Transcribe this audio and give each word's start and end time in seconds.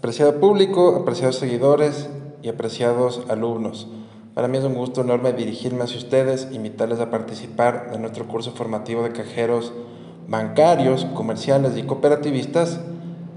Apreciado 0.00 0.40
público, 0.40 0.96
apreciados 0.96 1.36
seguidores 1.36 2.08
y 2.40 2.48
apreciados 2.48 3.20
alumnos, 3.28 3.86
para 4.32 4.48
mí 4.48 4.56
es 4.56 4.64
un 4.64 4.72
gusto 4.72 5.02
enorme 5.02 5.34
dirigirme 5.34 5.84
hacia 5.84 5.98
ustedes, 5.98 6.48
invitarles 6.52 7.00
a 7.00 7.10
participar 7.10 7.90
de 7.92 7.98
nuestro 7.98 8.26
curso 8.26 8.52
formativo 8.52 9.02
de 9.02 9.12
cajeros 9.12 9.74
bancarios, 10.26 11.04
comerciales 11.12 11.76
y 11.76 11.82
cooperativistas 11.82 12.80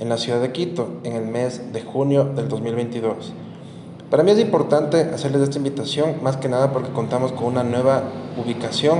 en 0.00 0.10
la 0.10 0.18
ciudad 0.18 0.42
de 0.42 0.52
Quito 0.52 1.00
en 1.02 1.14
el 1.14 1.24
mes 1.24 1.72
de 1.72 1.80
junio 1.80 2.24
del 2.24 2.50
2022. 2.50 3.32
Para 4.10 4.22
mí 4.22 4.30
es 4.30 4.38
importante 4.38 5.00
hacerles 5.14 5.40
esta 5.40 5.56
invitación 5.56 6.22
más 6.22 6.36
que 6.36 6.50
nada 6.50 6.74
porque 6.74 6.92
contamos 6.92 7.32
con 7.32 7.46
una 7.46 7.64
nueva 7.64 8.02
ubicación 8.36 8.98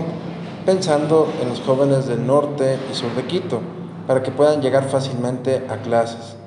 pensando 0.64 1.30
en 1.42 1.50
los 1.50 1.60
jóvenes 1.60 2.06
del 2.06 2.26
norte 2.26 2.78
y 2.90 2.94
sur 2.94 3.14
de 3.14 3.26
Quito 3.26 3.60
para 4.06 4.22
que 4.22 4.30
puedan 4.30 4.62
llegar 4.62 4.88
fácilmente 4.88 5.66
a 5.68 5.76
clases. 5.82 6.39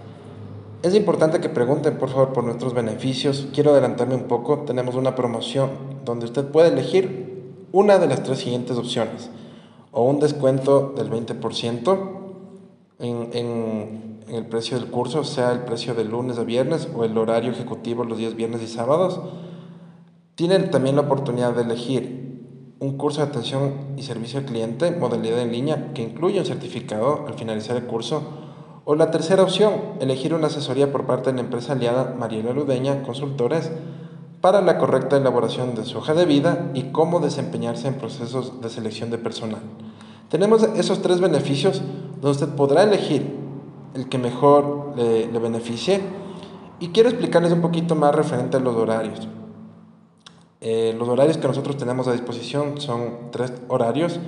Es 0.83 0.93
importante 0.95 1.39
que 1.39 1.47
pregunten 1.47 1.97
por 1.97 2.09
favor 2.09 2.33
por 2.33 2.43
nuestros 2.43 2.73
beneficios. 2.73 3.47
Quiero 3.53 3.71
adelantarme 3.71 4.15
un 4.15 4.23
poco. 4.23 4.63
Tenemos 4.65 4.95
una 4.95 5.15
promoción 5.15 5.69
donde 6.03 6.25
usted 6.25 6.43
puede 6.43 6.73
elegir 6.73 7.67
una 7.71 7.99
de 7.99 8.07
las 8.07 8.21
tres 8.23 8.39
siguientes 8.39 8.75
opciones. 8.75 9.29
O 9.93 10.03
un 10.03 10.19
descuento 10.19 10.93
del 10.97 11.09
20% 11.09 11.99
en, 12.99 13.29
en, 13.31 14.19
el 14.27 14.45
precio 14.45 14.77
del 14.77 14.89
curso, 14.89 15.23
sea 15.23 15.53
el 15.53 15.59
precio 15.59 15.95
de 15.95 16.03
lunes 16.03 16.37
a 16.37 16.43
viernes 16.43 16.89
o 16.93 17.05
el 17.05 17.17
horario 17.17 17.51
ejecutivo 17.51 18.03
los 18.03 18.17
días 18.17 18.35
viernes 18.35 18.61
y 18.61 18.67
sábados. 18.67 19.21
Tienen 20.35 20.69
también 20.69 20.97
la 20.97 21.03
oportunidad 21.03 21.53
de 21.53 21.61
elegir 21.61 22.75
un 22.79 22.97
curso 22.97 23.21
de 23.21 23.27
atención 23.27 23.73
y 23.95 24.03
servicio 24.03 24.39
al 24.39 24.45
cliente, 24.45 24.91
modalidad 24.91 25.39
en 25.39 25.53
línea, 25.53 25.93
que 25.93 26.01
incluye 26.01 26.39
un 26.39 26.45
certificado 26.45 27.25
al 27.25 27.35
finalizar 27.35 27.77
el 27.77 27.83
curso 27.83 28.42
o 28.85 28.95
la 28.95 29.11
tercera 29.11 29.43
opción, 29.43 29.73
elegir 29.99 30.33
una 30.33 30.47
asesoría 30.47 30.91
por 30.91 31.05
parte 31.05 31.29
de 31.29 31.35
la 31.35 31.41
empresa 31.41 31.73
aliada 31.73 32.15
Mariela 32.17 32.53
Ludeña 32.53 33.03
Consultores 33.03 33.71
para 34.41 34.61
la 34.61 34.77
correcta 34.77 35.15
elaboración 35.15 35.73
de 35.75 35.85
su 35.85 35.97
hoja 35.97 36.13
de 36.13 36.25
vida 36.25 36.69
y 36.73 36.91
cómo 36.91 37.19
desempeñarse 37.19 37.87
en 37.87 37.95
procesos 37.95 38.59
de 38.61 38.69
selección 38.69 39.09
de 39.09 39.17
personal. 39.17 39.61
Tenemos 40.29 40.63
esos 40.63 41.01
tres 41.01 41.21
beneficios 41.21 41.81
donde 42.21 42.31
usted 42.31 42.49
podrá 42.49 42.83
elegir 42.83 43.37
el 43.93 44.09
que 44.09 44.17
mejor 44.17 44.93
le, 44.97 45.31
le 45.31 45.39
beneficie 45.39 46.01
y 46.79 46.89
quiero 46.89 47.09
explicarles 47.09 47.53
un 47.53 47.61
poquito 47.61 47.95
más 47.95 48.13
referente 48.13 48.57
a 48.57 48.59
los 48.59 48.75
horarios. 48.75 49.27
Eh, 50.65 50.95
los 50.97 51.09
horarios 51.09 51.37
que 51.37 51.47
nosotros 51.47 51.75
tenemos 51.75 52.07
a 52.07 52.13
disposición 52.13 52.79
son 52.79 53.31
tres 53.31 53.51
horarios. 53.67 54.19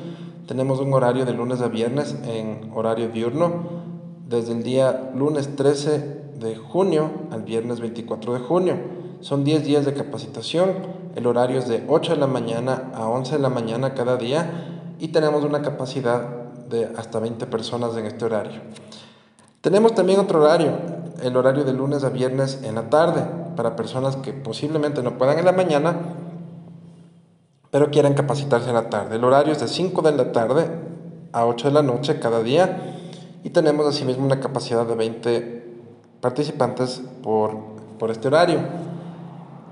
Tenemos 0.47 0.79
un 0.79 0.93
horario 0.93 1.25
de 1.25 1.33
lunes 1.33 1.61
a 1.61 1.69
viernes 1.69 2.17
en 2.25 2.71
horario 2.75 3.07
diurno, 3.07 3.84
desde 4.27 4.53
el 4.53 4.63
día 4.63 5.11
lunes 5.13 5.55
13 5.55 6.23
de 6.39 6.55
junio 6.55 7.11
al 7.31 7.43
viernes 7.43 7.79
24 7.79 8.33
de 8.33 8.39
junio. 8.39 8.75
Son 9.21 9.43
10 9.43 9.63
días 9.63 9.85
de 9.85 9.93
capacitación, 9.93 10.71
el 11.15 11.27
horario 11.27 11.59
es 11.59 11.67
de 11.67 11.83
8 11.87 12.13
de 12.13 12.19
la 12.19 12.27
mañana 12.27 12.91
a 12.93 13.07
11 13.07 13.35
de 13.35 13.41
la 13.41 13.49
mañana 13.49 13.93
cada 13.93 14.17
día 14.17 14.95
y 14.99 15.09
tenemos 15.09 15.43
una 15.43 15.61
capacidad 15.61 16.21
de 16.69 16.89
hasta 16.97 17.19
20 17.19 17.45
personas 17.47 17.95
en 17.97 18.05
este 18.05 18.25
horario. 18.25 18.61
Tenemos 19.61 19.95
también 19.95 20.19
otro 20.19 20.41
horario, 20.41 20.71
el 21.21 21.37
horario 21.37 21.63
de 21.63 21.73
lunes 21.73 22.03
a 22.03 22.09
viernes 22.09 22.61
en 22.63 22.75
la 22.75 22.89
tarde, 22.89 23.23
para 23.55 23.75
personas 23.75 24.17
que 24.17 24.33
posiblemente 24.33 25.01
no 25.01 25.17
puedan 25.17 25.39
en 25.39 25.45
la 25.45 25.53
mañana, 25.53 25.95
pero 27.71 27.89
quieran 27.89 28.13
capacitarse 28.13 28.69
en 28.69 28.75
la 28.75 28.89
tarde. 28.89 29.15
El 29.15 29.23
horario 29.23 29.53
es 29.53 29.59
de 29.59 29.67
5 29.67 30.01
de 30.01 30.11
la 30.11 30.31
tarde 30.31 30.67
a 31.31 31.45
8 31.45 31.69
de 31.69 31.73
la 31.73 31.81
noche 31.81 32.19
cada 32.19 32.43
día 32.43 32.94
y 33.45 33.51
tenemos 33.51 33.85
asimismo 33.85 34.25
una 34.25 34.39
capacidad 34.39 34.87
de 34.87 34.95
20 34.95 35.63
participantes 36.19 36.99
por, 37.21 37.55
por 37.99 38.09
este 38.09 38.27
horario. 38.27 38.57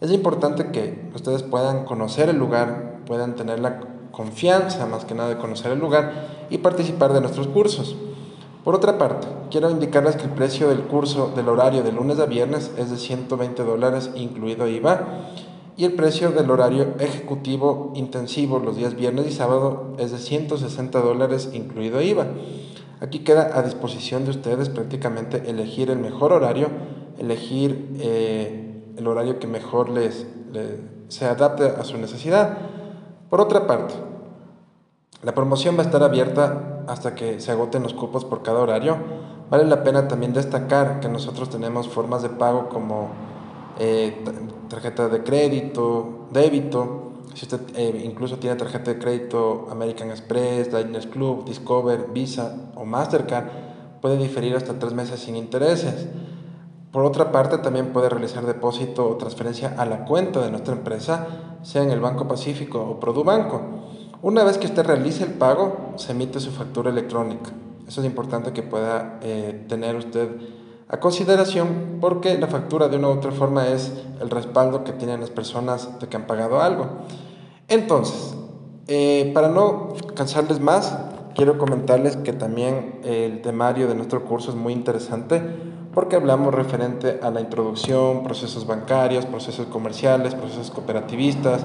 Es 0.00 0.12
importante 0.12 0.70
que 0.70 1.10
ustedes 1.12 1.42
puedan 1.42 1.84
conocer 1.84 2.28
el 2.28 2.38
lugar, 2.38 3.00
puedan 3.04 3.34
tener 3.34 3.58
la 3.58 3.80
confianza 4.12 4.86
más 4.86 5.04
que 5.04 5.14
nada 5.14 5.28
de 5.28 5.38
conocer 5.38 5.72
el 5.72 5.80
lugar 5.80 6.46
y 6.50 6.58
participar 6.58 7.12
de 7.12 7.20
nuestros 7.20 7.48
cursos. 7.48 7.96
Por 8.62 8.76
otra 8.76 8.96
parte, 8.96 9.26
quiero 9.50 9.70
indicarles 9.70 10.14
que 10.14 10.24
el 10.24 10.30
precio 10.30 10.68
del 10.68 10.82
curso 10.82 11.32
del 11.34 11.48
horario 11.48 11.82
de 11.82 11.90
lunes 11.90 12.20
a 12.20 12.26
viernes 12.26 12.70
es 12.78 12.90
de 12.90 12.96
120 12.96 13.64
dólares 13.64 14.10
incluido 14.14 14.68
IVA 14.68 15.00
y 15.76 15.84
el 15.84 15.94
precio 15.94 16.30
del 16.30 16.50
horario 16.50 16.94
ejecutivo 17.00 17.92
intensivo 17.96 18.60
los 18.60 18.76
días 18.76 18.94
viernes 18.94 19.26
y 19.26 19.32
sábado 19.32 19.94
es 19.98 20.12
de 20.12 20.18
160 20.18 21.00
dólares 21.00 21.50
incluido 21.52 22.00
IVA. 22.00 22.26
Aquí 23.00 23.20
queda 23.20 23.58
a 23.58 23.62
disposición 23.62 24.24
de 24.24 24.30
ustedes 24.30 24.68
prácticamente 24.68 25.50
elegir 25.50 25.90
el 25.90 25.98
mejor 25.98 26.32
horario, 26.32 26.68
elegir 27.18 27.96
eh, 28.00 28.67
el 28.98 29.06
horario 29.06 29.38
que 29.38 29.46
mejor 29.46 29.88
les, 29.88 30.26
se 31.08 31.24
adapte 31.24 31.64
a 31.64 31.84
su 31.84 31.96
necesidad. 31.98 32.58
Por 33.30 33.40
otra 33.40 33.66
parte, 33.66 33.94
la 35.22 35.34
promoción 35.34 35.76
va 35.76 35.82
a 35.82 35.86
estar 35.86 36.02
abierta 36.02 36.84
hasta 36.88 37.14
que 37.14 37.40
se 37.40 37.52
agoten 37.52 37.82
los 37.82 37.94
cupos 37.94 38.24
por 38.24 38.42
cada 38.42 38.60
horario. 38.60 38.96
Vale 39.50 39.64
la 39.64 39.82
pena 39.82 40.08
también 40.08 40.32
destacar 40.32 41.00
que 41.00 41.08
nosotros 41.08 41.48
tenemos 41.48 41.88
formas 41.88 42.22
de 42.22 42.28
pago 42.28 42.68
como 42.68 43.08
eh, 43.78 44.24
tarjeta 44.68 45.08
de 45.08 45.22
crédito, 45.22 46.26
débito. 46.32 47.12
Si 47.34 47.44
usted 47.44 47.60
eh, 47.76 48.02
incluso 48.04 48.38
tiene 48.38 48.56
tarjeta 48.56 48.92
de 48.92 48.98
crédito 48.98 49.68
American 49.70 50.10
Express, 50.10 50.74
Diners 50.74 51.06
Club, 51.06 51.44
Discover, 51.44 52.08
Visa 52.12 52.72
o 52.74 52.84
Mastercard, 52.84 53.46
puede 54.00 54.16
diferir 54.16 54.56
hasta 54.56 54.78
tres 54.78 54.92
meses 54.92 55.20
sin 55.20 55.36
intereses. 55.36 56.08
Por 56.92 57.04
otra 57.04 57.30
parte, 57.32 57.58
también 57.58 57.92
puede 57.92 58.08
realizar 58.08 58.46
depósito 58.46 59.08
o 59.08 59.16
transferencia 59.16 59.74
a 59.76 59.84
la 59.84 60.06
cuenta 60.06 60.40
de 60.40 60.50
nuestra 60.50 60.74
empresa, 60.74 61.26
sea 61.62 61.82
en 61.82 61.90
el 61.90 62.00
Banco 62.00 62.26
Pacífico 62.26 62.80
o 62.80 62.98
Produbanco. 62.98 63.60
Una 64.22 64.42
vez 64.42 64.56
que 64.56 64.66
usted 64.66 64.86
realice 64.86 65.24
el 65.24 65.32
pago, 65.32 65.92
se 65.96 66.12
emite 66.12 66.40
su 66.40 66.50
factura 66.50 66.90
electrónica. 66.90 67.50
Eso 67.86 68.00
es 68.00 68.06
importante 68.06 68.52
que 68.52 68.62
pueda 68.62 69.18
eh, 69.22 69.66
tener 69.68 69.96
usted 69.96 70.28
a 70.88 70.98
consideración 70.98 71.98
porque 72.00 72.38
la 72.38 72.46
factura 72.46 72.88
de 72.88 72.96
una 72.96 73.08
u 73.08 73.12
otra 73.12 73.32
forma 73.32 73.68
es 73.68 73.92
el 74.20 74.30
respaldo 74.30 74.82
que 74.82 74.92
tienen 74.92 75.20
las 75.20 75.30
personas 75.30 76.00
de 76.00 76.08
que 76.08 76.16
han 76.16 76.26
pagado 76.26 76.62
algo. 76.62 76.86
Entonces, 77.68 78.34
eh, 78.86 79.30
para 79.34 79.48
no 79.48 79.94
cansarles 80.14 80.60
más, 80.60 80.96
quiero 81.34 81.58
comentarles 81.58 82.16
que 82.16 82.32
también 82.32 83.00
el 83.04 83.42
temario 83.42 83.86
de 83.86 83.94
nuestro 83.94 84.24
curso 84.24 84.50
es 84.50 84.56
muy 84.56 84.72
interesante 84.72 85.42
porque 85.98 86.14
hablamos 86.14 86.54
referente 86.54 87.18
a 87.24 87.30
la 87.32 87.40
introducción, 87.40 88.22
procesos 88.22 88.68
bancarios, 88.68 89.26
procesos 89.26 89.66
comerciales, 89.66 90.36
procesos 90.36 90.70
cooperativistas, 90.70 91.62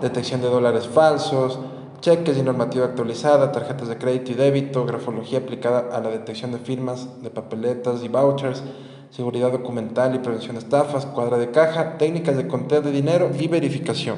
detección 0.00 0.40
de 0.40 0.48
dólares 0.48 0.88
falsos, 0.88 1.58
cheques 2.00 2.38
y 2.38 2.42
normativa 2.42 2.86
actualizada, 2.86 3.52
tarjetas 3.52 3.88
de 3.88 3.98
crédito 3.98 4.32
y 4.32 4.34
débito, 4.34 4.86
grafología 4.86 5.40
aplicada 5.40 5.94
a 5.94 6.00
la 6.00 6.08
detección 6.08 6.52
de 6.52 6.58
firmas, 6.58 7.22
de 7.22 7.28
papeletas 7.28 8.02
y 8.02 8.08
vouchers, 8.08 8.62
seguridad 9.10 9.52
documental 9.52 10.14
y 10.14 10.20
prevención 10.20 10.54
de 10.54 10.60
estafas, 10.60 11.04
cuadra 11.04 11.36
de 11.36 11.50
caja, 11.50 11.98
técnicas 11.98 12.38
de 12.38 12.48
conteo 12.48 12.80
de 12.80 12.92
dinero 12.92 13.28
y 13.38 13.46
verificación. 13.46 14.16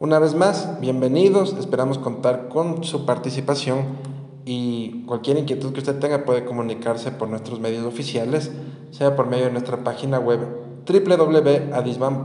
Una 0.00 0.18
vez 0.18 0.34
más, 0.34 0.80
bienvenidos, 0.80 1.54
esperamos 1.60 1.98
contar 1.98 2.48
con 2.48 2.82
su 2.82 3.06
participación 3.06 4.07
y 4.50 5.04
cualquier 5.04 5.36
inquietud 5.36 5.74
que 5.74 5.80
usted 5.80 5.98
tenga 5.98 6.24
puede 6.24 6.46
comunicarse 6.46 7.10
por 7.10 7.28
nuestros 7.28 7.60
medios 7.60 7.84
oficiales, 7.84 8.50
sea 8.90 9.14
por 9.14 9.26
medio 9.26 9.44
de 9.44 9.50
nuestra 9.52 9.84
página 9.84 10.18
web 10.18 10.40
www.adisban.org 10.86 12.24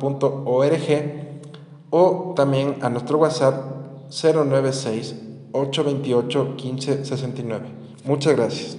o 1.89 2.33
también 2.33 2.77
a 2.81 2.89
nuestro 2.89 3.17
WhatsApp 3.17 3.65
096 4.09 5.15
828 5.51 6.55
1569. 6.55 7.65
Muchas 8.05 8.37
gracias. 8.37 8.77